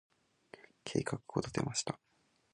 [0.83, 1.99] 計画を立てました。